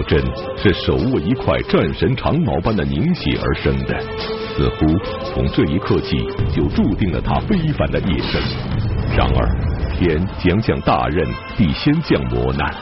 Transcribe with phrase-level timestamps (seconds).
[0.00, 0.18] 木真
[0.56, 4.00] 是手握一块战神长矛般的凝血而生的，
[4.56, 4.86] 似乎
[5.22, 6.16] 从这一刻起
[6.54, 8.40] 就注定了他非凡的一生。
[9.14, 11.26] 然而，天将降大任，
[11.56, 12.74] 必先降磨难。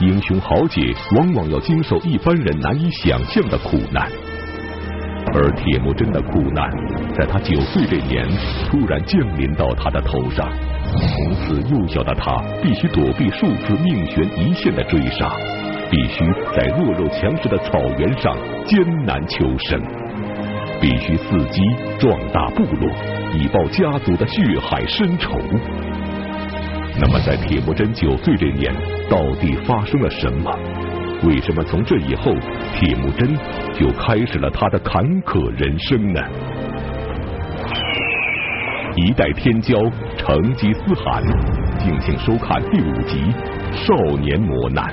[0.00, 4.06] 英雄豪杰往往要经受一般人难以想象的苦难，
[5.32, 6.70] 而铁木真的苦难，
[7.18, 8.28] 在他九岁这年
[8.68, 10.46] 突然降临到他的头上。
[10.92, 15.34] 从此，幼小的他必须躲避数次命悬一线的追杀，
[15.90, 19.80] 必须在弱肉强食的草原上艰难求生，
[20.80, 21.60] 必须伺机
[21.98, 22.90] 壮大部落，
[23.34, 25.38] 以报家族的血海深仇。
[26.98, 28.74] 那么，在铁木真九岁这年，
[29.08, 30.50] 到底发生了什么？
[31.22, 32.32] 为什么从这以后，
[32.74, 33.36] 铁木真
[33.74, 36.20] 就开始了他的坎坷人生呢？
[38.96, 41.22] 一代天骄，成吉思汗，
[41.78, 43.20] 敬请收看第五集
[43.86, 44.84] 《少年磨难》。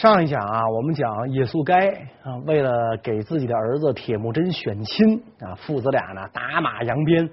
[0.00, 1.76] 上一讲啊，我们讲野速该
[2.22, 7.28] 啊，为了给自己的儿子铁木真选亲啊，父子俩呢打马扬鞭，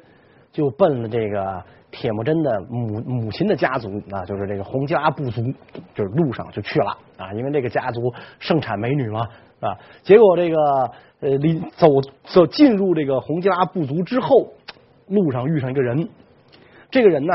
[0.51, 5.41] 就奔了这个铁木真的母母亲的家族啊，就是这个洪吉拉部族，
[5.95, 9.21] 就是路上就去了啊，因为这个家族盛产美女嘛
[9.61, 10.57] 啊，结果这个。
[11.19, 11.87] 呃，离走
[12.25, 14.53] 走进入这个洪吉拉部族之后，
[15.07, 16.07] 路上遇上一个人，
[16.91, 17.33] 这个人呢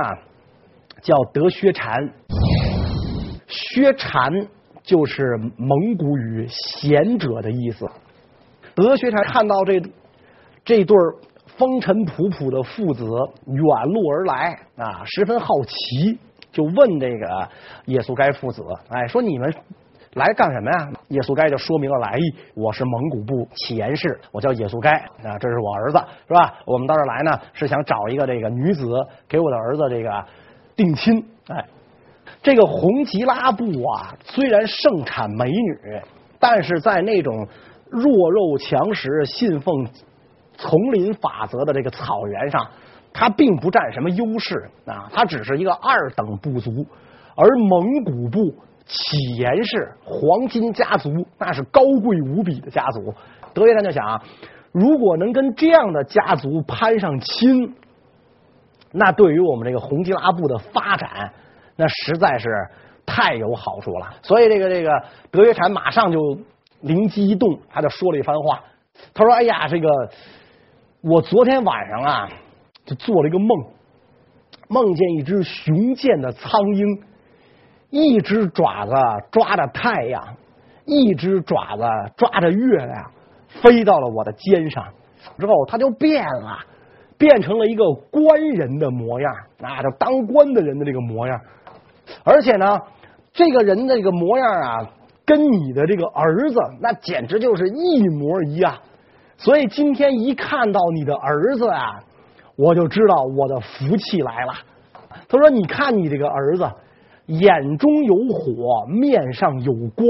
[1.03, 2.13] 叫德薛禅，
[3.49, 4.31] 薛禅
[4.83, 7.89] 就是蒙古语贤者的意思。
[8.75, 9.83] 德学禅看到这
[10.65, 10.97] 这对
[11.57, 16.19] 风尘仆仆的父子远路而来啊，十分好奇，
[16.51, 17.49] 就问这个
[17.87, 19.53] 野速该父子，哎，说你们。
[20.15, 20.93] 来干什么呀？
[21.09, 26.53] 野速该就说明了来意，我是蒙古部乞颜氏，我叫野速该啊，这是我儿子，是吧？
[26.67, 28.85] 我们到这来呢，是想找一个这个女子
[29.27, 30.23] 给我的儿子这个
[30.77, 31.19] 定亲。
[31.49, 31.62] 哎，
[32.43, 36.01] 这个洪吉拉部啊，虽然盛产美女，
[36.41, 37.47] 但是在那种
[37.89, 39.87] 弱肉强食、信奉
[40.57, 42.67] 丛林法则的这个草原上，
[43.13, 46.87] 它并不占什么优势啊，它只是一个二等部族，
[47.37, 48.55] 而蒙古部。
[48.85, 53.15] 乞颜氏黄金家族，那是高贵无比的家族。
[53.55, 54.21] 德薛禅就想，
[54.73, 57.77] 如果能跟这样的家族攀上亲，
[58.91, 61.33] 那对于我们这个洪吉拉部的发展，
[61.77, 62.49] 那实在是
[63.07, 64.15] 太有好处了。
[64.23, 64.91] 所以，这个这个
[65.31, 66.19] 德薛禅马上就
[66.81, 68.63] 灵机一动，他就说了一番话。
[69.15, 69.89] 他说：“哎呀，这个
[71.01, 72.29] 我昨天晚上啊，
[72.85, 73.49] 就做了一个梦，
[74.69, 77.03] 梦见一只雄健的苍鹰。”
[77.95, 78.93] 一只爪子
[79.31, 80.35] 抓着太阳，
[80.87, 81.83] 一只爪子
[82.17, 83.11] 抓着月亮，
[83.49, 84.83] 飞到了我的肩上。
[85.39, 86.59] 之后他就变了，
[87.19, 91.39] 变成了一个官人的模样，那就当官的人的这个模样。
[92.25, 92.79] 而且呢，
[93.33, 94.91] 这个人的这个模样啊，
[95.25, 98.79] 跟你的这个儿子那简直就是一模一样。
[99.37, 102.01] 所以今天一看到你的儿子啊，
[102.57, 104.53] 我就知道我的福气来了。
[105.29, 106.71] 他说：“你看你这个儿子。”
[107.27, 110.07] 眼中有火，面上有光，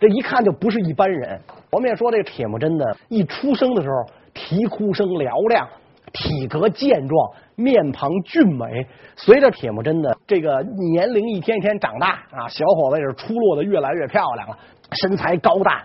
[0.00, 1.38] 这一看就不是一般人。
[1.70, 3.94] 我们也说这铁木真的，一出生的时候
[4.32, 5.68] 啼哭声嘹亮，
[6.12, 8.86] 体格健壮，面庞俊美。
[9.16, 14.58] 随着铁木真的这个年龄一天一天长大啊，小伙子也是出落的越来越漂亮了，
[14.92, 15.82] 身材高大，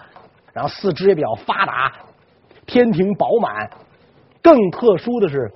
[0.53, 1.91] 然后四肢也比较发达，
[2.65, 3.69] 天庭饱满。
[4.41, 5.51] 更特殊的是，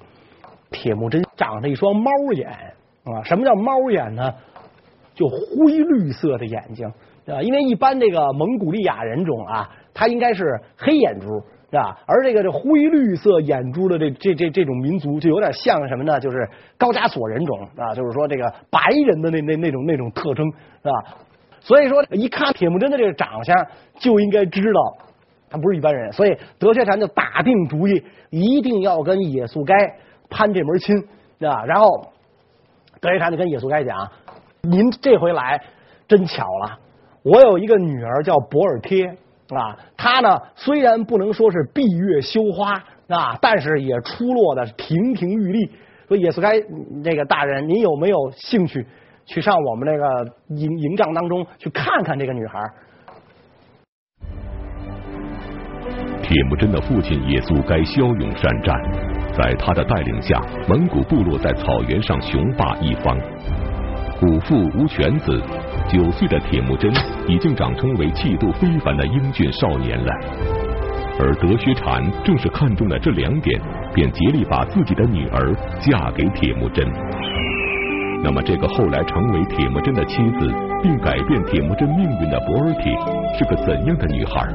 [0.71, 2.49] 铁木真长着一双猫眼
[3.03, 3.23] 啊！
[3.23, 4.33] 什么叫猫眼呢？
[5.13, 6.87] 就灰绿色的眼睛，
[7.25, 11.97] 啊，因为一般这个蒙古利亚人种啊，他应该是黑眼珠，是吧？
[12.05, 16.19] 而这个这灰绿色眼珠的这这这这种民族，就有点像什么呢？
[16.19, 20.45] 就是高加索人种啊，就是说这个白人的那那那种那种特征，
[20.81, 21.17] 是吧？
[21.59, 23.53] 所以说一看铁木真的这个长相，
[23.99, 24.97] 就应该知道
[25.49, 26.09] 他不是一般人。
[26.13, 29.75] 所以德薛禅就打定主意，一定要跟野速该
[30.29, 30.95] 攀这门亲，
[31.39, 31.65] 是吧？
[31.65, 31.89] 然后
[33.01, 34.09] 德薛禅就跟野速该讲。
[34.61, 35.61] 您这回来
[36.07, 36.79] 真巧了，
[37.23, 39.17] 我有一个女儿叫博尔帖
[39.55, 42.73] 啊，她呢虽然不能说是闭月羞花
[43.07, 45.71] 啊，但是也出落的亭亭玉立。
[46.07, 46.53] 说也速该
[47.03, 48.85] 这个大人，您有没有兴趣
[49.25, 52.59] 去上我们那个营营帐当中去看看这个女孩？
[56.23, 58.75] 铁木真的父亲也速该骁勇善战，
[59.33, 63.17] 在他的带领下，蒙古部落在草原上雄霸一方。
[64.19, 65.41] 虎父无犬子，
[65.87, 66.91] 九岁的铁木真
[67.27, 70.13] 已经长成为气度非凡的英俊少年了。
[71.19, 73.59] 而德薛禅正是看中了这两点，
[73.93, 76.85] 便竭力把自己的女儿嫁给铁木真。
[78.23, 80.53] 那么，这个后来成为铁木真的妻子，
[80.83, 82.91] 并改变铁木真命运的博尔铁，
[83.37, 84.47] 是个怎样的女孩？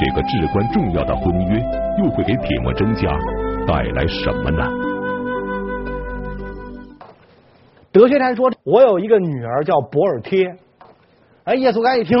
[0.00, 1.62] 这个至关重要的婚约，
[2.02, 3.10] 又会给铁木真家
[3.66, 4.64] 带来什么呢？
[7.92, 10.56] 德薛禅说：“我有一个女儿叫博尔帖。”
[11.44, 12.16] 哎，耶稣该一听，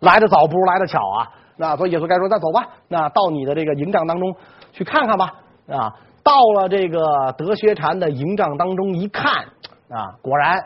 [0.00, 1.28] 来得早不如来得巧啊！
[1.56, 4.34] 那所以耶稣该说：“那走吧，那到你的这个营帐当中
[4.72, 5.32] 去看看吧。”
[5.68, 5.94] 啊。
[6.24, 9.42] 到了这个德薛禅的营帐当中一看
[9.88, 10.64] 啊，果然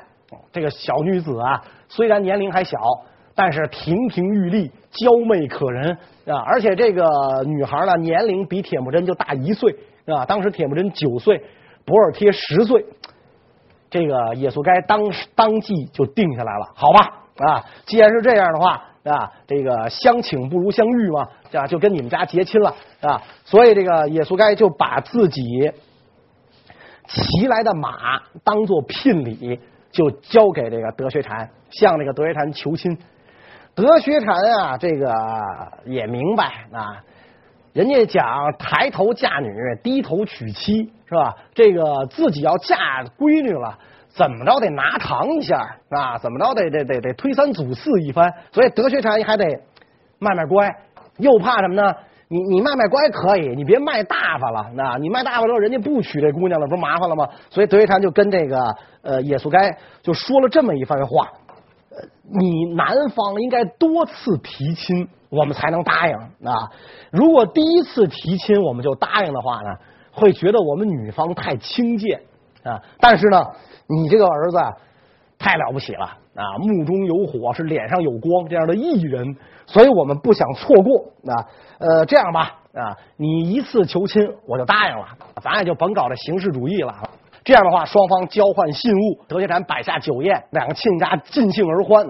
[0.52, 2.76] 这个小女子啊，虽然年龄还小，
[3.34, 5.96] 但是亭亭玉立，娇媚可人
[6.26, 6.43] 啊。
[6.44, 7.08] 而且这个
[7.46, 9.75] 女孩呢，年龄比铁木真就大一岁
[10.06, 10.26] 啊。
[10.26, 11.43] 当时铁木真九岁，
[11.87, 12.84] 博尔帖十岁。
[13.97, 15.01] 这个耶稣该当
[15.35, 18.83] 当即就定下来了，好吧啊，既然是这样的话。
[19.07, 23.23] 啊，这个相请不如相遇嘛，啊，就跟你们家结亲了啊。
[23.45, 25.41] 所以这个耶稣该就把自己
[27.07, 29.61] 骑来的马当做聘礼，
[29.93, 32.99] 就交给这个德学禅，向这个德学禅求亲。
[33.77, 35.15] 德学禅啊，这个
[35.85, 36.99] 也明白啊，
[37.76, 38.25] 人家讲
[38.58, 39.50] 抬头嫁女，
[39.82, 41.34] 低头娶妻，是吧？
[41.55, 43.78] 这个自己要嫁闺女了。
[44.08, 45.58] 怎么着得拿糖一下
[45.90, 46.17] 啊？
[46.17, 48.32] 怎么着得得得得推三阻四一番？
[48.50, 49.44] 所以德学禅还得
[50.19, 50.75] 卖卖乖，
[51.19, 51.94] 又怕什么呢？
[52.28, 54.70] 你你卖卖乖可以，你别卖大发了。
[54.73, 57.28] 那你卖大发之后，人家不娶这姑娘了，不是麻烦了吗？
[57.50, 61.28] 所以德学禅就跟这个呃耶稣该就说了这么一番话：
[61.90, 62.08] 呃，
[62.40, 66.70] 你男方应该多次提亲，我们才能答应啊。
[67.11, 69.70] 如果第一次提亲我们就答应的话呢，
[70.12, 72.20] 会觉得我们女方太轻贱
[72.62, 72.82] 啊。
[73.00, 73.44] 但是呢。
[73.88, 74.58] 你这个儿子
[75.38, 76.43] 太了不起了啊！
[76.58, 81.46] 目中有火，是脸上有光，这样的艺人，所以我们不想错过啊。
[81.78, 85.06] 呃，这样吧啊，你一次求亲我就答应了，
[85.40, 86.93] 咱也就甭搞这形式主义了。
[87.44, 92.05] 这样的话，双方交换信物，德薛禅摆下酒宴，两个亲家尽兴而欢。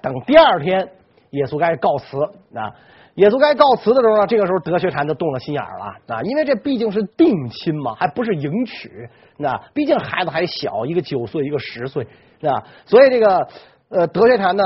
[0.00, 0.88] 等第二天，
[1.32, 2.16] 耶稣该告辞
[2.54, 2.72] 啊。
[3.16, 9.06] 耶稣该告辞的时候呢，这个时候德学禅就动了心眼了啊，因为这毕竟是定亲嘛，还不是迎娶，
[9.36, 12.06] 那毕竟孩子还小，一个九岁，一个十岁，
[12.40, 13.46] 啊，所以这个
[13.90, 14.64] 呃德学禅呢，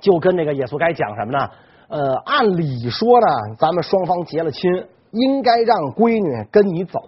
[0.00, 1.48] 就跟那个耶稣该讲什么呢？
[1.86, 3.26] 呃，按理说呢，
[3.56, 4.68] 咱们双方结了亲，
[5.12, 7.00] 应该让闺女跟你走，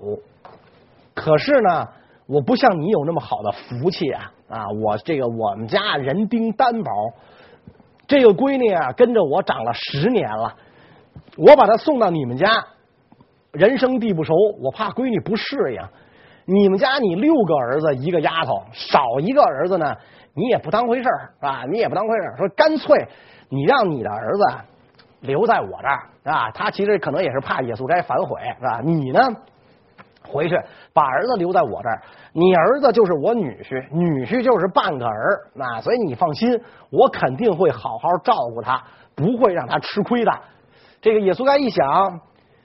[1.14, 1.88] 可是呢，
[2.28, 6.90] 我不像你有那么好的福气啊，啊，我这个我们家人丁单薄。
[8.06, 10.54] 这个闺女啊，跟着我长了十年了，
[11.36, 12.46] 我把她送到你们家，
[13.52, 15.80] 人生地不熟，我怕闺女不适应。
[16.44, 19.96] 你们家你六个儿子一个丫头，少一个儿子呢，
[20.34, 22.36] 你也不当回事儿啊，你也不当回事儿。
[22.36, 23.06] 说干脆
[23.48, 24.44] 你让你的儿子
[25.20, 28.80] 留在我这儿啊，他其实可能也是怕耶稣该反悔是吧？
[28.84, 29.20] 你呢？
[30.32, 30.58] 回去
[30.94, 32.02] 把儿子留在我这儿，
[32.32, 36.58] 你儿子就是我女婿，女婿就是半个儿，那所以你放心，
[36.90, 38.82] 我肯定会好好照顾他，
[39.14, 40.32] 不会让他吃亏的。
[41.00, 42.20] 这个耶稣该一想，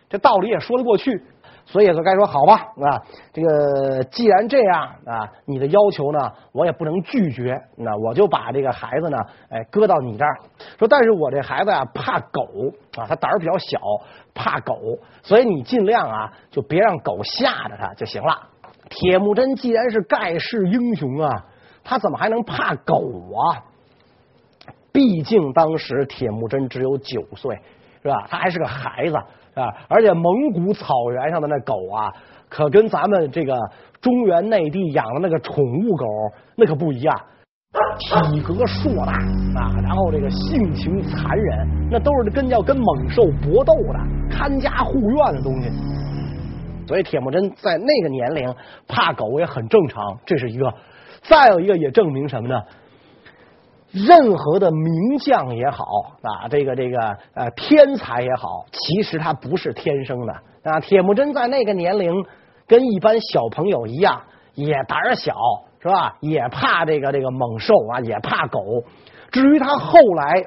[0.08, 1.22] 这道理也说得过去。
[1.69, 3.04] 所以也就该说好吧啊，
[3.34, 9.18] 这个既然这样啊，你的要求呢，我也不能拒绝，那我就把这个孩子呢，
[9.50, 10.40] 哎，搁到你这儿。
[10.80, 12.42] 说，但是我这孩子啊，怕狗
[12.96, 13.78] 啊，他胆儿比较小，
[14.34, 18.33] 怕狗，所以你尽量啊，就别让狗吓着他就行了。
[18.90, 21.45] 铁木真既然是盖世英雄啊，
[21.83, 22.95] 他怎么还能怕狗
[23.36, 23.59] 啊？
[24.94, 27.59] 毕竟当时铁木真只有九岁，
[28.02, 28.26] 是吧？
[28.30, 29.18] 他还是个孩子。
[29.61, 29.73] 啊！
[29.90, 32.14] 而且蒙古草原上的那狗啊，
[32.47, 33.57] 可跟咱们这个
[33.99, 36.06] 中原内地养的那个宠物狗
[36.56, 37.19] 那可不一样，
[37.99, 43.99] 体格硕大啊，然后这个性情残忍，那都是跟要跟猛兽搏斗的，
[44.30, 45.69] 看家护院的东西。
[46.87, 48.56] 所以铁木真在那个年龄
[48.87, 50.73] 怕狗也很正常，这是一个。
[51.23, 52.61] 再有一个也证明什么呢？
[54.06, 55.85] 任何的名将也好
[56.21, 60.80] 啊，这个这个呃天才也好，其实他不是天生的啊。
[60.80, 62.13] 铁木真在那个年龄
[62.68, 64.21] 跟一般小朋友一样，
[64.54, 65.33] 也胆小
[65.81, 66.16] 是吧？
[66.19, 68.59] 也怕这个这个猛兽啊，也怕狗。
[69.31, 70.44] 至于他后来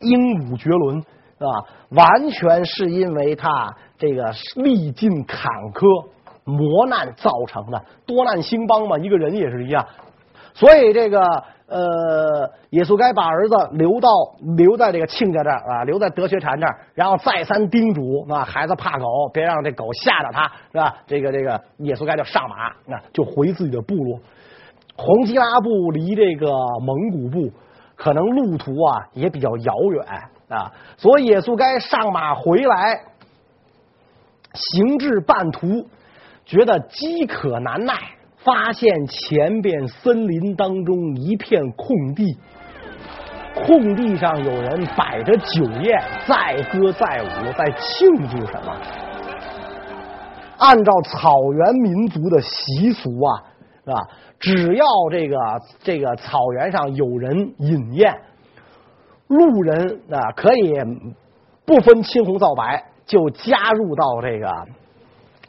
[0.00, 0.96] 英武绝伦
[1.38, 1.64] 是吧？
[1.90, 6.06] 完全是因为他这个历尽坎坷
[6.44, 9.86] 磨难造成的，多难兴邦嘛，一个人也是一样。
[10.52, 11.44] 所以这个。
[11.72, 14.10] 呃，耶稣该把儿子留到
[14.56, 20.94] 留在这个亲家这儿啊，留在德学禅这儿，然后再三叮嘱啊，孩子怕狗，别让这狗吓着他，是吧？
[21.06, 24.20] 这个这个耶稣该就上马，那就回自己的部落。
[24.94, 27.50] 红吉拉部离这个蒙古部
[27.96, 30.04] 可能路途啊也比较遥远
[30.50, 33.00] 啊，所以耶稣该上马回来，
[34.52, 35.86] 行至半途，
[36.44, 37.94] 觉得饥渴难耐，
[38.44, 42.36] 发现前边森林当中一片空地，
[43.54, 48.76] 空地上有人摆着酒宴，载歌载舞，在庆祝什么？
[50.58, 53.42] 按照草原民族的习俗啊，
[53.84, 54.08] 是吧？
[54.38, 55.36] 只要这个
[55.80, 58.12] 这个草原上有人饮宴，
[59.28, 60.72] 路人啊可以
[61.64, 64.48] 不分青红皂白就加入到这个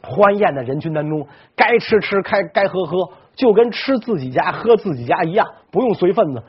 [0.04, 6.42] 欢宴的人群当中，该吃吃，该该喝喝，就跟吃自己家喝自己家一样，不用随份子。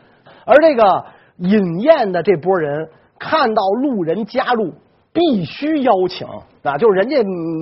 [0.46, 1.06] 而这个
[1.38, 4.74] 饮宴的这波人看到路人加入，
[5.12, 6.28] 必须邀请。
[6.66, 7.18] 啊，就是人家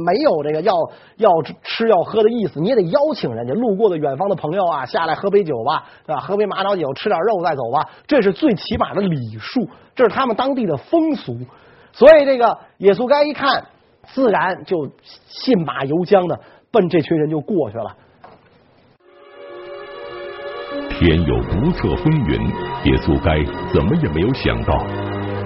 [0.05, 0.73] 没有这个要
[1.17, 1.29] 要
[1.61, 6.21] 吃要喝的意思，你也得邀请人家路过的远方的朋友啊，下来喝杯酒吧，是吧？
[6.21, 11.35] 喝杯马脑酒，吃点肉再走吧，这是最起码的礼数，这是他们当地的风俗。
[11.91, 13.65] 所以这个野速该一看，
[14.07, 14.89] 自然就
[15.25, 16.39] 信马由缰的
[16.71, 17.95] 奔这群人就过去了。
[20.89, 22.39] 天有不测风云，
[22.83, 23.43] 野速该
[23.73, 24.85] 怎么也没有想到。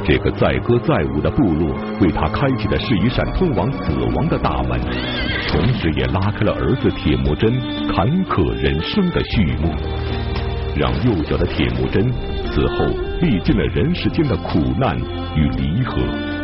[0.06, 4.80] 这个载歌载舞的部落为他开启的是一扇通往死亡的大门，
[5.50, 7.52] 同时也拉开了儿子铁木真
[7.88, 9.70] 坎坷人生的序幕，
[10.76, 12.10] 让幼小的铁木真
[12.46, 12.86] 此后
[13.22, 14.98] 历尽了人世间的苦难
[15.36, 16.37] 与离合。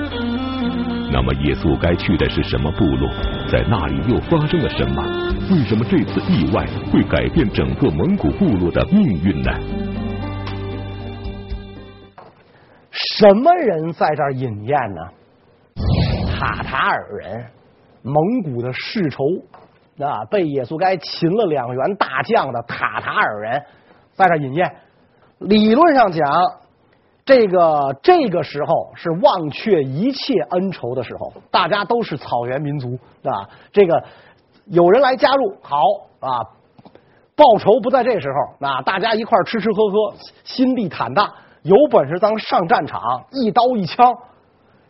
[1.14, 3.08] 那么野速该去的是什么部落？
[3.48, 5.04] 在那里又发生了什么？
[5.52, 9.52] 为什么这次意外会改变整个蒙古部落的命运呢？
[12.90, 15.02] 什么人在这儿饮宴呢？
[16.32, 17.46] 塔塔尔人，
[18.02, 19.24] 蒙古的世仇
[20.04, 23.62] 啊，被野速该擒了两员大将的塔塔尔人
[24.14, 24.68] 在这儿饮宴。
[25.38, 26.28] 理论上讲，
[27.26, 33.48] 这个这个时候是忘却一切恩仇的时候，大家都是草原民族啊。
[33.72, 34.04] 这个
[34.66, 35.78] 有人来加入，好
[36.20, 36.44] 啊，
[37.36, 41.32] 报仇不在这时候那，大家一块吃吃喝喝，心地坦荡。
[41.62, 43.02] 有本事咱上战场，
[43.32, 44.14] 一刀一枪。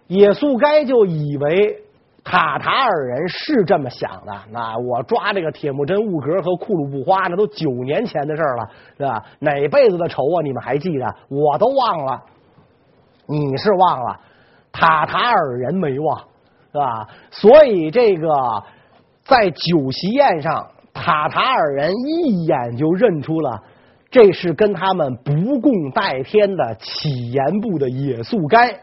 [0.07, 1.82] 野速该就以为
[2.23, 4.33] 塔塔尔人是这么想的。
[4.51, 9.23] 那我抓这个铁木真兀格和库鲁布花，那都九年前的事了，是吧？
[9.39, 10.41] 哪辈子的仇啊？
[10.43, 11.15] 你们还记得？
[11.29, 12.21] 我都忘了，
[13.27, 14.19] 你是忘了，
[14.71, 16.17] 塔塔尔人没忘，
[16.71, 17.07] 是吧？
[17.29, 18.29] 所以这个
[19.23, 23.61] 在酒席宴上，塔塔尔人一眼就认出了。
[24.09, 28.79] 这是跟他们不共戴天的乞颜部的野速该，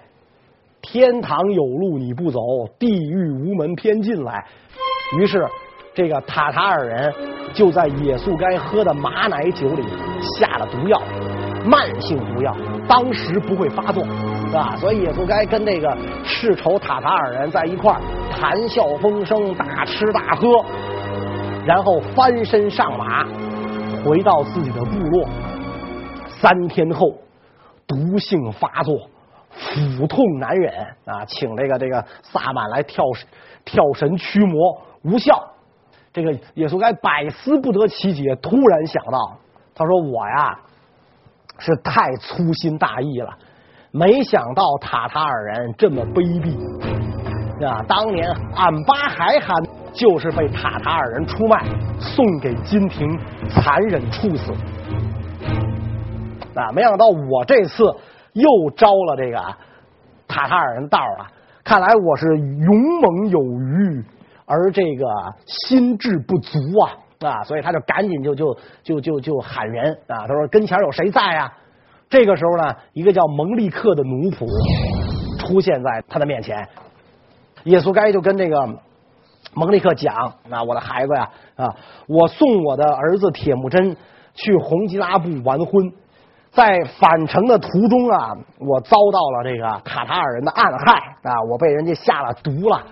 [0.82, 2.40] 天堂有路你不走，
[2.78, 4.44] 地狱无门偏进来。
[5.18, 5.46] 于是，
[5.94, 7.14] 这个塔塔尔人
[7.52, 9.84] 就在野宿该喝的马奶酒里
[10.38, 11.00] 下了毒药，
[11.64, 12.56] 慢性毒药，
[12.88, 14.76] 当时不会发作，是吧？
[14.76, 20.64] 所以野宿该跟那个世仇塔塔尔人在一块儿谈笑风生，大吃大喝，
[21.66, 23.26] 然后翻身上马。
[24.02, 25.28] 回到自己的部落，
[26.40, 27.12] 三天后
[27.86, 28.96] 毒性发作，
[29.50, 30.72] 腹痛难忍
[31.04, 33.04] 啊，请这个这个萨满来跳
[33.64, 35.42] 跳神驱魔无效。
[36.12, 39.36] 这个耶稣该百思不得其解，突然想到，
[39.74, 40.58] 他说：“我呀
[41.58, 43.30] 是太粗心大意了，
[43.90, 47.84] 没想到塔塔尔人这么卑鄙啊！
[47.86, 49.56] 当年俺巴海汗。”
[49.92, 51.64] 就是被塔塔尔人出卖，
[51.98, 54.52] 送给金廷，残忍处死。
[56.54, 57.92] 啊，没想到我这次
[58.32, 59.38] 又招了这个
[60.28, 61.26] 塔塔尔人道了。
[61.64, 64.04] 看来我是勇猛有余，
[64.44, 65.06] 而这个
[65.46, 67.44] 心智不足啊啊！
[67.44, 71.52] 所以他就赶紧就就就就就喊人啊，他说跟前有谁在啊？
[72.08, 74.46] 这个时候呢，一个叫蒙利克的奴仆
[75.38, 76.68] 出现在他的面前，
[77.64, 78.68] 耶稣该就跟这个。
[79.52, 81.74] 蒙利克讲：“那我的孩子呀，啊，
[82.06, 83.96] 我送我的儿子铁木真
[84.32, 85.92] 去洪吉拉布完婚，
[86.52, 92.82] 在返程的途中啊，我遭到了这个卡塔尔人的暗害啊，我被人家下了毒了。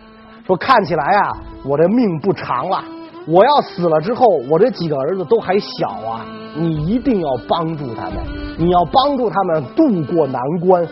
[0.47, 2.83] 说看起来啊，我这命不长了。
[3.27, 6.25] 我要死了之后，我这几个儿子都还小啊，
[6.57, 8.17] 你一定要帮助他们，
[8.59, 10.87] 你要帮助他们渡过难关。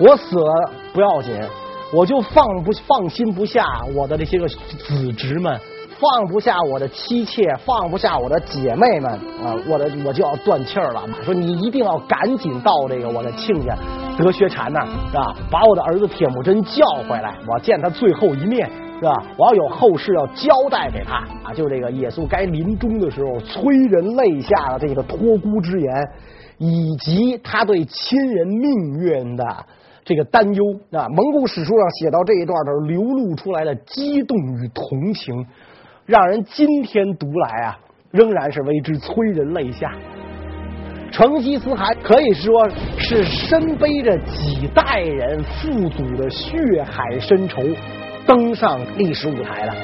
[0.00, 1.34] 我死了不要紧。”
[1.94, 3.64] 我就放不放心不下
[3.94, 5.58] 我的这些个子侄们，
[5.98, 9.10] 放不下我的妻妾，放不下我的姐妹们
[9.42, 9.56] 啊！
[9.68, 11.02] 我的我就要断气儿了。
[11.24, 13.76] 说你一定要赶紧到这个我的亲家
[14.18, 15.34] 德薛禅那儿，是吧？
[15.50, 18.68] 把我的儿子铁木真叫回来，我要见他最后一面，
[19.00, 19.14] 是吧？
[19.38, 21.54] 我要有后事要交代给他啊！
[21.54, 25.94] 就这个野速该临终的时候催人泪下的这个托孤之言，
[26.58, 29.44] 以及他对亲人命运的。
[30.08, 30.62] 这个担忧
[30.92, 35.34] 啊，蒙古史书上写到这一段的时候流露出来的激动与同情，
[36.06, 37.78] 让人今天读来啊，
[38.12, 39.92] 仍然是为之催人泪下。
[41.10, 47.60] 成吉思汗可以说是身背着几代人父祖的血海深仇，
[48.24, 49.74] 登上历史舞台了。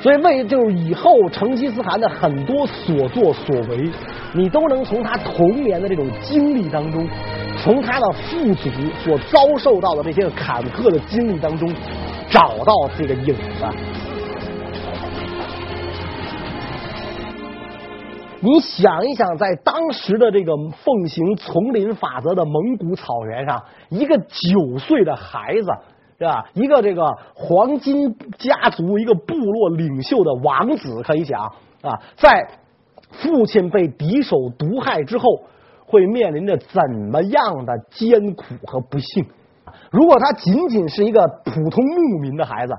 [0.00, 3.90] 所以为就是以后成吉思汗的很多所作所为，
[4.32, 7.06] 你都能从他童年的这种经历当中，
[7.62, 8.70] 从他的父祖
[9.04, 11.70] 所遭受到的这些坎坷的经历当中，
[12.30, 13.66] 找到这个影子。
[18.42, 25.66] 你想一想，在当时的这个奉行丛林法则的蒙古草原上，一个九岁的孩子，
[26.18, 26.46] 是吧？
[26.54, 32.48] 一个这个黄金家族、一个部落领袖的王子，可以讲啊，在
[33.10, 35.24] 父亲被敌手毒害之后，
[35.84, 36.80] 会面临着怎
[37.12, 39.26] 么样的艰苦和不幸？
[39.90, 42.72] 如果他仅仅是一个普通牧民的孩子，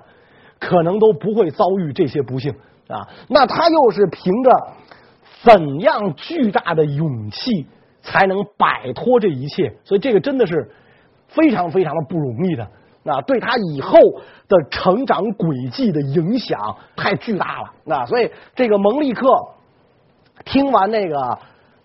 [0.60, 2.52] 可能都不会遭遇这些不幸
[2.88, 3.08] 啊。
[3.28, 4.50] 那他又是凭着。
[5.44, 7.68] 怎样巨大的勇气
[8.02, 9.74] 才能摆脱这一切？
[9.84, 10.72] 所以这个真的是
[11.28, 12.68] 非常非常的不容易的。
[13.04, 13.98] 那对他以后
[14.48, 17.72] 的成长轨迹的影响太巨大了。
[17.84, 19.28] 那所以这个蒙利克
[20.46, 21.18] 听完那个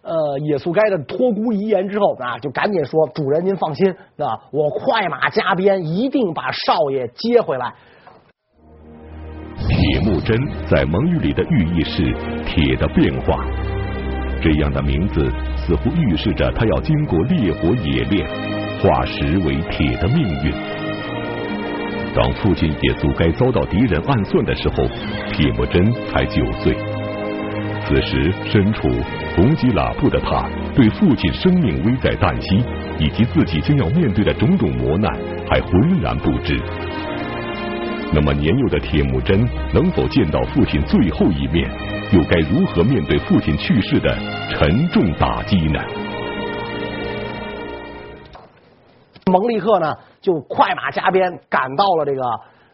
[0.02, 7.72] 呃野速该的托孤遗言之后啊，就赶紧说：“主人您放心，啊，我快马加鞭，一定把少爷接回来。”
[9.86, 10.36] 铁木真
[10.68, 12.12] 在蒙语里的寓意是
[12.44, 13.46] “铁的变化”，
[14.42, 18.26] 这样的名字似乎预示着他要经过烈火冶炼，
[18.80, 20.52] 化石为铁的命运。
[22.16, 24.88] 当父亲也速该遭到敌人暗算的时候，
[25.32, 26.76] 铁木真才九岁。
[27.86, 28.88] 此时身处
[29.36, 32.60] 同吉喇部的他，对父亲生命危在旦夕
[32.98, 35.16] 以及自己将要面对的种种磨难
[35.48, 36.60] 还浑然不知。
[38.12, 41.70] 那么年幼的铁木真能否见到父亲最后一面？
[42.12, 44.16] 又该如何面对父亲去世的
[44.50, 45.80] 沉重打击呢？
[49.26, 52.22] 蒙利克呢，就快马加鞭赶到了这个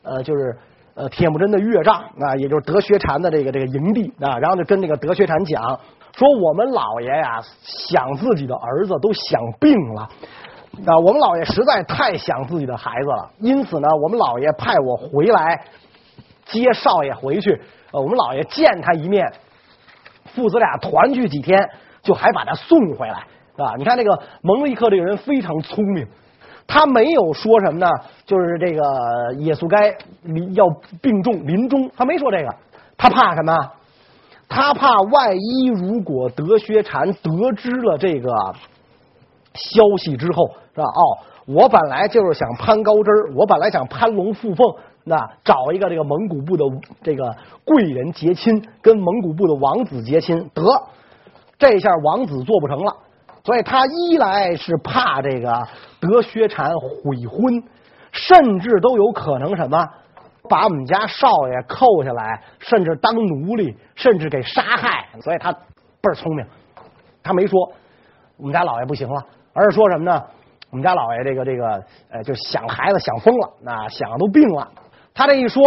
[0.02, 0.54] 呃，就是
[0.94, 5.80] 呃铁木真的岳丈啊，也就是德薛禅的这个这个营地啊，然后就跟这个德薛禅讲
[6.14, 10.08] 说：“我们老爷呀，想自己的儿子都想病了。”
[10.86, 15.64] 啊，我们老爷实在太想自己的孩子了，因此呢，我们老爷派我回来
[16.46, 17.60] 接少爷回去。
[17.92, 19.30] 呃，我们老爷见他一面，
[20.34, 21.68] 父子俩团聚几天，
[22.02, 23.26] 就还把他送回来，
[23.62, 26.06] 啊，你看这个蒙利克这个人非常聪明，
[26.66, 27.86] 他没有说什么呢，
[28.24, 29.94] 就是这个野速该
[30.54, 30.64] 要
[31.02, 32.48] 病重临终，他没说这个，
[32.96, 33.54] 他怕什么？
[34.48, 38.32] 他怕万一如果德薛禅得知了这个。
[39.54, 40.86] 消息之后是吧？
[40.86, 41.02] 哦，
[41.46, 46.64] 我本来就是想攀高枝儿，我本来想攀龙附凤，那找一个这个蒙古部的
[47.02, 47.34] 这个
[47.64, 50.62] 贵人结亲，跟蒙古部的王子结亲，得
[51.58, 52.96] 这下王子做不成了，
[53.44, 55.66] 所以他一来是怕这个
[56.00, 57.62] 德薛禅悔婚，
[58.12, 59.84] 甚至都有可能什么
[60.48, 66.46] 把我们家少爷扣下来，甚至当奴隶，甚至给杀害，所以他倍儿聪明，
[67.22, 67.72] 他没说
[68.36, 69.24] 我们家老爷不行了。
[69.52, 70.22] 而是说什么呢？
[70.70, 74.66] 我们家老爷这个这个呃，就想孩子想疯了，那想的都病了。
[75.12, 75.62] 他这一说，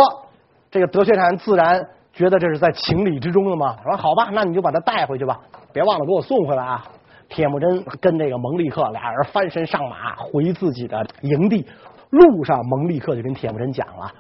[0.71, 1.79] 这个德薛禅自然
[2.11, 3.75] 觉得这是在情理之中的嘛。
[3.83, 5.39] 说好吧，那你就把他带回去吧，
[5.71, 6.83] 别忘了给我送回来啊。
[7.29, 11.67] 铁木真跟这个蒙利克俩人翻身上马回自己的营地，
[12.09, 14.11] 路上蒙利克就跟铁木真讲了：“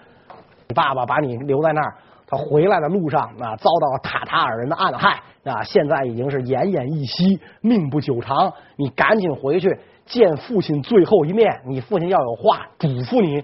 [0.67, 1.95] 你爸爸把你留在那儿。”
[2.27, 8.51] 他回来的路上啊，遭到了塔塔尔人的暗害啊，现在已经是奄奄一息，命不久长。
[8.77, 13.43] 你赶紧回去见父亲最后一面，你父亲要有话嘱咐你。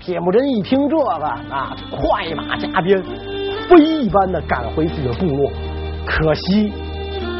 [0.00, 3.00] 铁木真一听这个啊，快马加鞭，
[3.68, 5.50] 飞一般的赶回自己的部落。
[6.06, 6.72] 可惜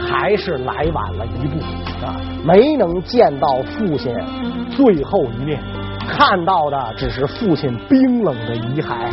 [0.06, 1.58] 还是来晚了一步
[2.04, 4.14] 啊，没能见到父亲
[4.70, 5.60] 最后一面，
[6.06, 9.10] 看到的只是父亲冰冷的遗骸。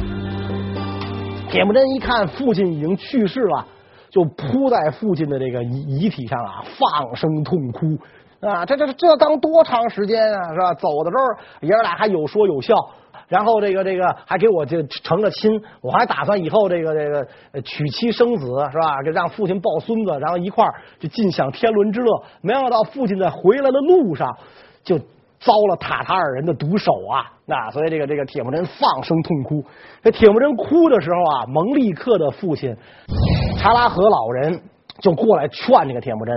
[1.58, 3.65] 铁木真一看父亲已经去世了，
[4.12, 7.98] 就扑在父亲的这个遗遗体上啊，放声痛哭
[8.39, 8.63] 啊！
[8.63, 10.72] 这这这刚多长时间啊，是吧？
[10.76, 12.76] 走的时候爷儿俩还有说有笑，
[13.28, 17.28] 然后这个这个还给我这成了亲，我还打算以后这个这个
[17.63, 19.02] 娶妻生子，是吧？
[19.12, 22.24] 让父亲抱孙子，然后一块儿就尽享天伦之乐。
[22.41, 24.30] 没想到父亲在回来的路上
[24.84, 25.00] 就。
[25.39, 27.32] 遭了塔塔尔人的毒手啊！
[27.45, 29.63] 那所以这个这个铁木真放声痛哭。
[30.04, 32.76] 这铁木真哭的时候啊，蒙利克的父亲
[33.58, 34.62] 查拉和老人
[35.00, 36.36] 就过来劝这个铁木真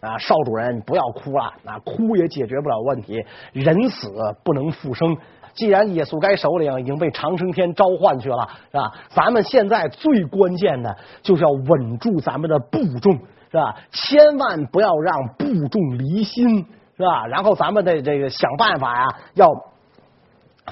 [0.00, 4.08] 啊，少主人不要哭了，啊，哭也解决不了问题，人死
[4.42, 5.16] 不能复生。
[5.52, 8.92] 既然野速该首领已经被长生天召唤去了，是吧？
[9.10, 13.12] 咱们现在最关键的就是要稳住咱们的部众，
[13.50, 13.76] 是吧？
[13.90, 16.64] 千万不要让部众离心，
[17.00, 17.26] 是吧？
[17.26, 19.46] 然后咱们的这个想办法呀，要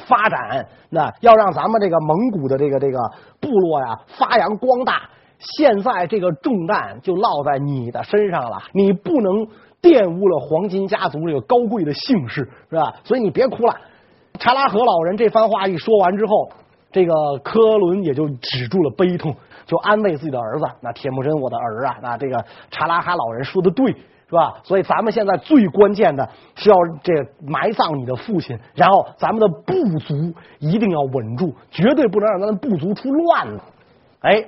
[0.06, 2.98] 发展，那要让咱们这个蒙古的这个这个
[3.40, 5.08] 部落呀发扬光大。
[5.38, 9.46] 现在这个重担就落在你的身上了，你不能
[9.80, 12.92] 玷污了黄金家族这个高贵的姓氏，是吧？
[13.04, 13.74] 所以你别哭了。
[14.38, 16.50] 查拉河老人这番话一说完之后，
[16.90, 17.14] 这个
[17.44, 23.94] 科伦也就止住了悲痛，就安慰自己的儿子：“那铁木真，我的儿啊，那这个查拉哈老人说的对，
[24.28, 24.60] 是吧？
[24.62, 27.12] 所以咱们现在最关键的是要这
[27.46, 30.14] 埋葬你的父亲，然后咱们的部族
[30.58, 33.60] 一定要稳住，绝对不能让咱们部族出乱子。”
[34.20, 34.44] 哎。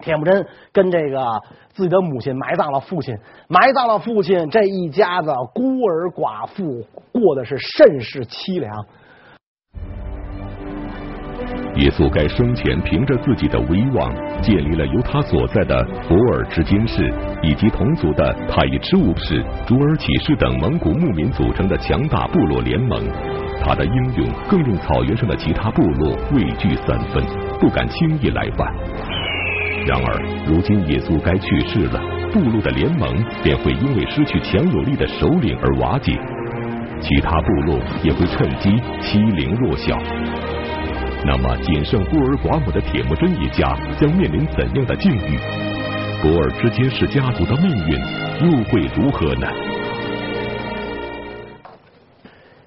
[0.00, 1.40] 铁木真跟这个
[1.72, 8.84] 自己的母亲埋葬了父亲，埋葬了父亲，这一家子孤儿寡妇过的是甚是凄凉。
[11.76, 14.86] 耶稣该生前凭着自己的威望，建立了。
[14.86, 23.02] 由他所在的博尔支金氏以及同族的太乙赤乌氏、朱尔乞氏等蒙古牧民组成的强大部落联盟。
[23.64, 27.24] 他的英勇更令草原上的其他部落畏惧三分，
[27.58, 28.72] 不敢轻易来犯。
[29.86, 32.00] 然而，如今耶稣该去世了，
[32.32, 33.08] 部落的联盟
[33.42, 36.12] 便会因为失去强有力的首领而瓦解，
[37.00, 39.98] 其他部落也会趁机欺凌弱小。
[41.26, 45.38] 那么，仅剩孤儿寡母的铁木真一家将面临怎样的境遇？
[46.22, 47.98] 博尔支金氏家族的命运
[48.50, 49.48] 又会如何呢？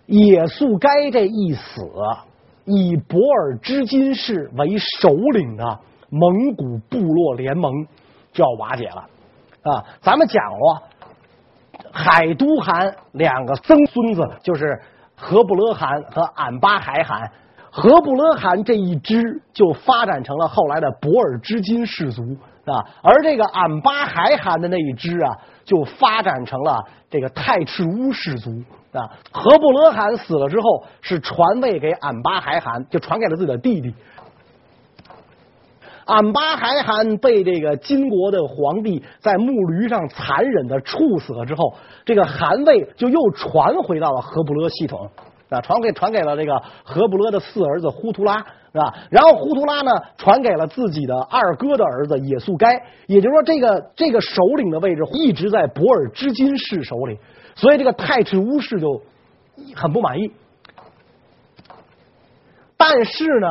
[0.08, 1.82] 野速该这一死，
[2.66, 5.80] 以博尔支金氏为首领的。
[6.10, 7.70] 蒙古部落联盟
[8.32, 9.10] 就要瓦解了
[9.64, 9.84] 啊！
[10.00, 10.82] 咱们讲过，
[11.92, 14.82] 海都汗两个曾孙子就是
[15.18, 17.30] 和布勒汗和俺巴海汗，
[17.78, 19.22] 和布勒汗这一支
[19.54, 22.24] 就发展成了后来的博尔支金氏族
[22.66, 28.50] 啊，而这个俺巴还汗的那一支啊，就发展成了这个太赤乌氏族
[28.92, 29.06] 啊。
[29.32, 33.94] 和布勒汗死了之后，是传位给俺巴还汗，就传给了自己的弟弟。
[36.06, 45.12] 俺巴还汗被这个金国的皇帝在木驴上残忍的处死了之后，这个汗位就又传回到了和布勒系统
[45.50, 48.38] 啊，传给传给了这个何不勒的四儿子忽图拉
[48.72, 48.94] 是吧？
[49.10, 57.18] 然后忽图拉呢，传给了自己的二哥的儿子野速该，也就是说，这个这个首领的位置一直在博尔支金氏手里，
[57.56, 59.02] 所以这个太赤乌氏就
[59.76, 60.32] 很不满意。
[62.78, 63.48] 但是呢。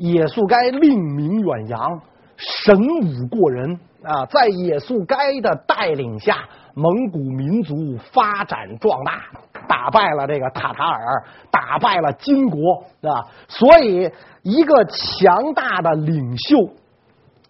[0.00, 2.00] 野速该令名远扬，
[2.36, 4.24] 神武过人啊！
[4.26, 7.74] 在野速该的带领下，蒙古民族
[8.12, 9.24] 发展壮大，
[9.68, 13.28] 打败了这个塔塔尔，打败了金国啊！
[13.46, 14.10] 所以，
[14.42, 16.56] 一个强大的领袖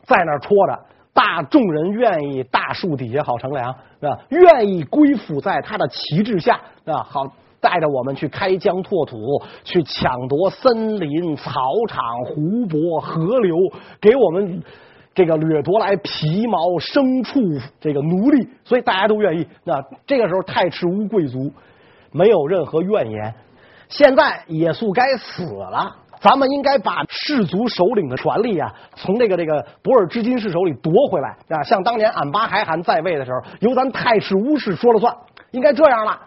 [0.05, 0.79] 在那儿戳着，
[1.15, 7.23] 大众人愿意大树底下好乘凉啊，愿意归附在他的旗帜下啊，好。
[7.61, 9.17] 带着我们去开疆拓土，
[9.65, 11.51] 去抢夺森林、草
[11.89, 13.57] 场、湖泊、河流，
[14.01, 14.63] 给我们
[15.13, 19.45] 这个掠夺来皮毛、牲畜、这个奴隶，所以大家都愿意。
[19.65, 21.53] 那这个时候，太赤乌贵族
[22.13, 23.35] 没有任何怨言。
[23.89, 31.63] 现在野速该死了，咱们应该把氏族首领的权力啊，从这个这个博尔支金氏手里夺回来啊！
[31.63, 35.17] 像当年俺巴海汗在位的时候，由咱太赤乌氏说了算，
[35.53, 36.21] 应该这样了。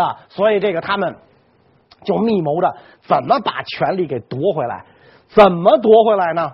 [0.00, 1.16] 啊，所以这个他们
[2.04, 4.84] 就密谋着怎么把权力给夺回来？
[5.28, 6.52] 怎么夺回来呢？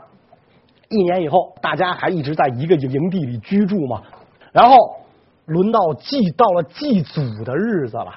[0.89, 4.01] 一年以后，大家还一直在一个营地里居住嘛。
[4.53, 4.77] 然后
[5.47, 8.15] 轮到祭到了祭祖的日子了。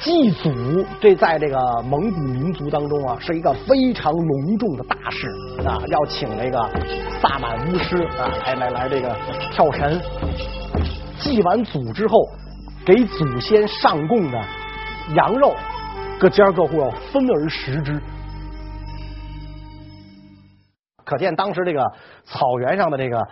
[0.00, 0.50] 祭祖
[1.00, 5.28] 这在这个蒙古民族当中啊，是一个非常隆重的大事
[5.66, 6.70] 啊，要请那个
[7.20, 9.16] 萨满巫师啊来来来这个
[9.52, 10.00] 跳神。
[11.18, 12.28] 祭完祖之后。
[12.86, 14.42] 给祖先上供的
[15.14, 15.54] 羊肉，
[16.18, 18.00] 各家各户要分而食之。
[21.04, 21.84] 可见当时这个
[22.24, 23.28] 草原上的这个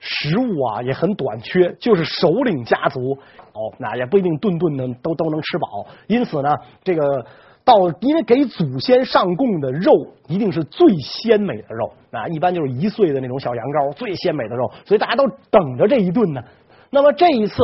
[0.00, 3.12] 食物啊也很短缺，就是首领家族
[3.52, 5.86] 哦，那也不一定顿顿的都都能吃饱。
[6.08, 6.50] 因此呢，
[6.82, 7.24] 这个
[7.64, 9.92] 到因为给祖先上供的肉
[10.26, 16.42] 一定是最鲜美的肉啊，一般就是一岁的那种小羊羔，最鲜美的肉，所以大家都等着这一顿呢。
[16.90, 17.54] 那么这一次。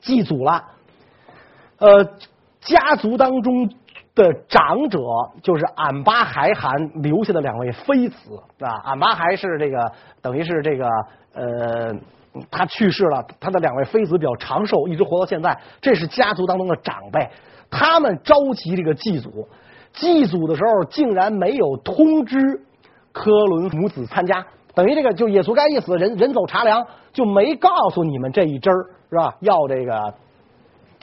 [0.00, 0.62] 祭祖了，
[1.78, 2.04] 呃，
[2.60, 3.70] 家族当中
[4.14, 4.98] 的长者
[5.42, 6.72] 就是俺巴还汗
[7.02, 8.16] 留下的两位妃子
[8.60, 10.88] 啊，俺巴还是这个等于是这个
[11.34, 11.92] 呃，
[12.50, 17.28] 他去世了，他的两位妃子比较长寿，一直活到现在，这是家族当中的长辈，
[17.70, 19.48] 他们召集这个祭祖，
[19.92, 22.38] 祭祖的时候竟然没有通知
[23.10, 29.34] 科伦母子参加，等于这个就耶稣该一死，人人走茶凉，就没告诉你们这一支儿是吧？
[29.40, 30.14] 要这个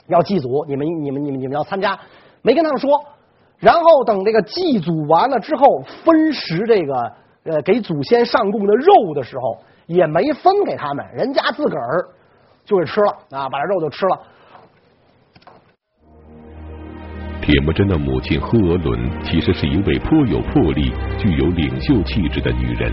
[0.06, 1.98] 要祭祖，你们你们你们你们要参加，
[2.42, 3.02] 没跟他们说。
[3.58, 7.12] 然后等这个祭祖完了之后，分食这个
[7.44, 12.08] 呃给祖先上供的肉的时候，也没分给他们，人家自个儿
[12.64, 14.18] 就给吃了啊，把这肉就吃了。
[17.40, 22.92] 铁木真的母亲赫额伦其实是一位颇有魄力、具有领袖气质的女人。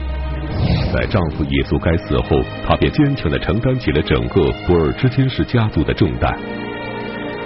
[0.94, 6.38] 在丈夫耶速该死后，她便坚强的承担起了整个博尔支金氏家族的重担。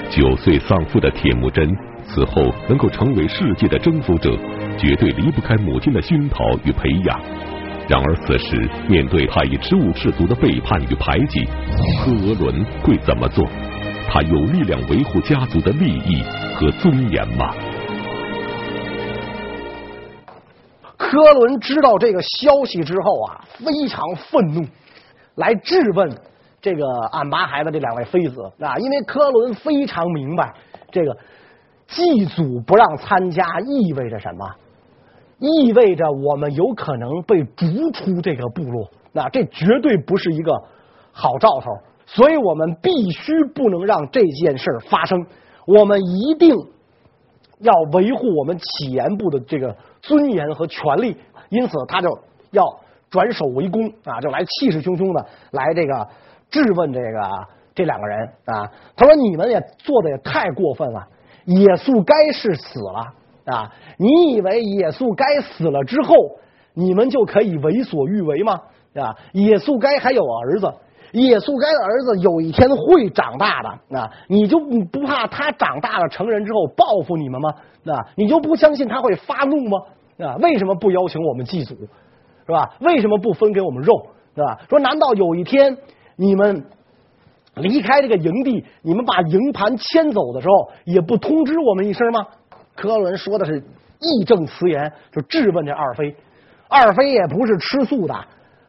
[0.09, 1.69] 九岁丧父的铁木真。
[2.13, 4.29] 此后能够成为世界的征服者，
[4.77, 7.19] 绝对离不开母亲的熏陶与培养。
[7.89, 11.43] 然而此时面对他以耻侮氏族的背叛与排挤，
[12.05, 13.43] 科伦会怎么做？
[14.07, 16.21] 他有力量维护家族的利益
[16.53, 17.55] 和尊严吗？
[20.95, 24.63] 科伦知道这个消息之后啊，非常愤怒，
[25.35, 26.15] 来质问
[26.61, 30.53] 这个俺拔孩子这两位妃子啊，因为科伦非常明白
[30.91, 31.17] 这个。
[31.95, 34.45] 祭祖不让参加意味着什么？
[35.39, 40.53] 意味着我们有可能被逐出这个部落，那这绝对不是一个
[41.11, 41.65] 好兆头。
[42.05, 45.25] 所以我们必须不能让这件事发生。
[45.65, 46.55] 我们一定
[47.59, 51.17] 要维护我们乞盐部的这个尊严和权利。
[51.49, 52.07] 因此，他就
[52.51, 52.63] 要
[53.09, 56.07] 转守为攻啊，就来气势汹汹的来这个
[56.49, 58.71] 质问这个这两个人啊。
[58.95, 61.05] 他说：“你们也做的也太过分了。”
[61.45, 63.13] 耶速该是死了
[63.53, 63.71] 啊！
[63.97, 66.15] 你以为耶速该死了之后，
[66.73, 68.53] 你们就可以为所欲为吗？
[68.95, 69.13] 啊！
[69.33, 70.73] 耶速该还有儿子，
[71.11, 74.09] 耶速该的儿子有一天会长大的啊！
[74.27, 74.57] 你就
[74.91, 77.49] 不怕他长大了成人之后报复你们吗？
[77.87, 78.07] 啊！
[78.15, 79.79] 你就不相信他会发怒吗？
[80.19, 80.35] 啊！
[80.37, 81.75] 为什么不邀请我们祭祖？
[81.75, 82.75] 是吧？
[82.79, 84.07] 为什么不分给我们肉？
[84.33, 84.61] 是吧？
[84.69, 85.77] 说难道有一天
[86.15, 86.63] 你们？
[87.55, 92.25] 离开这个营地，你们把营盘迁走的时候，也不通知我们一声吗？
[92.75, 93.63] 科伦说的是
[93.99, 96.15] 义正辞严，就质问这二妃。
[96.67, 98.15] 二妃也不是吃素的，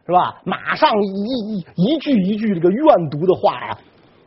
[0.05, 0.39] 是吧？
[0.43, 3.77] 马上一一一句一句这个怨毒的话呀，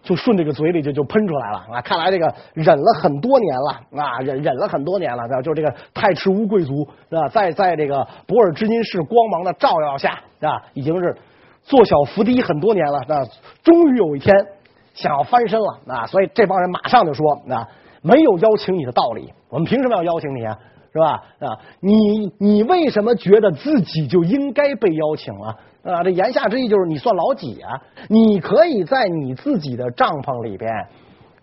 [0.02, 1.80] 就顺这个嘴里就就喷出来了啊！
[1.80, 11.16] 看来这个忍了很多年了啊，忍忍了很多年了，就这个太赤乌贵族啊，在在这个博尔支金市光芒的照耀下啊，已经是。
[11.68, 13.24] 做小伏低很多年了，那
[13.62, 14.34] 终于有一天
[14.94, 17.68] 想要翻身了，啊，所以这帮人马上就说，啊，
[18.00, 20.56] 没有邀请你的道理，我们凭什么要邀请你啊？
[20.90, 21.22] 是吧？
[21.38, 25.54] 啊，你你为什么觉得自己就应该被邀请了？
[25.84, 27.78] 啊，这言下之意就是你算老几啊？
[28.08, 30.70] 你可以在你自己的帐篷里边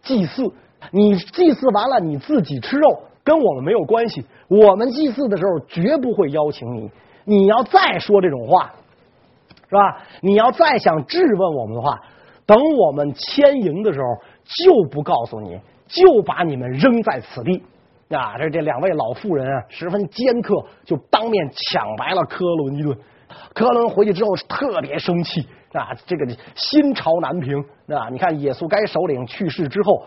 [0.01, 0.51] 祭祀，
[0.89, 4.25] 你祭祀完了你自己吃肉，跟我们没有关系。
[4.47, 6.89] 我们祭祀的时候绝不会邀请你。
[7.23, 8.73] 你要再说这种话。
[9.69, 9.97] 是吧？
[10.21, 11.99] 你要再想质问我们的话，
[12.45, 14.05] 等我们迁营的时候，
[14.43, 17.63] 就不告诉你，就把你们扔在此地。
[18.09, 20.53] 啊，这这两位老妇人啊，十分尖刻，
[20.85, 22.95] 就当面抢白了科伦一顿。
[23.55, 25.41] 科伦回去之后特别生气
[25.73, 28.07] 啊，这个心潮难平啊。
[28.11, 30.03] 你看耶速该首领去世之后，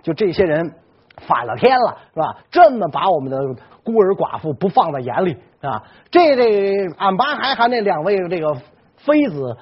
[0.00, 0.72] 就这些人
[1.16, 2.36] 反了天了，是吧？
[2.48, 3.36] 这么把我们的
[3.82, 5.82] 孤儿寡妇不放在眼里啊？
[6.08, 8.56] 这这俺拔孩还那两位这个。
[9.04, 9.56] 妃子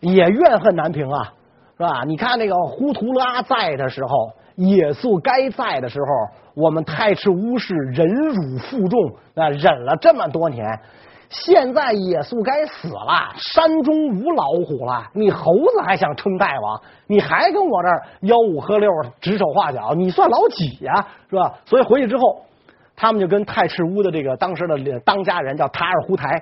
[0.00, 1.32] 也怨恨难平啊，
[1.76, 2.04] 是吧？
[2.06, 9.00] 你看那个忽图拉在的时候，耶速该在的时候，我们太赤乌氏忍辱负重
[9.34, 10.64] 啊，忍了这么多年。
[11.30, 16.80] 现在耶速该死了，山中无老虎了，你猴子还想称大王？
[17.08, 18.88] 你还跟我这儿吆五喝六、
[19.20, 21.06] 指手画脚，你算老几呀？
[21.28, 21.54] 是吧？
[21.64, 22.42] 所以回去之后，
[22.94, 26.40] 他们就跟太赤乌的这个当时的当家人叫塔尔胡台。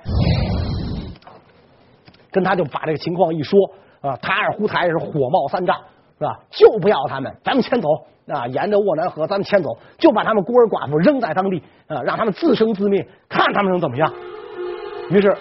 [2.33, 3.61] 跟他就把这个情况一说
[4.01, 5.77] 啊，塔尔胡台是火冒三丈，
[6.19, 6.41] 是吧？
[6.51, 7.89] 就不要他们，咱们迁走
[8.27, 14.13] 啊，沿着沃南河，咱们迁走，就把他们孤儿寡妇扔在当地啊，让他们自生自灭，看他们能怎么样。
[15.11, 15.37] 于是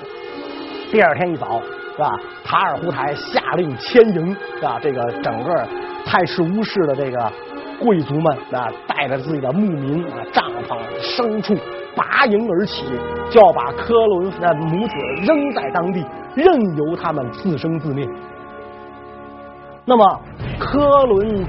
[0.92, 1.62] 第二天一早，
[1.96, 2.12] 是吧？
[2.44, 4.80] 塔尔胡台下令迁营，是吧？
[4.82, 5.68] 这个整个
[6.06, 7.32] 泰赤乌氏的这个
[7.80, 11.58] 贵族们啊，带着自己的牧民啊、帐篷、牲畜。
[11.96, 12.86] 拔营而起，
[13.30, 14.94] 就要把科伦那母子
[15.26, 18.08] 扔在当地，任由他们自生自灭。
[19.86, 20.22] 那么，
[20.60, 21.46] 科伦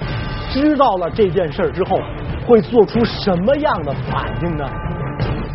[0.51, 1.99] 知道了这件事之后，
[2.47, 4.65] 会做出什么样的反应呢？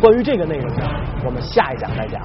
[0.00, 0.86] 关于这个内容呢，
[1.24, 2.22] 我们下一讲再讲。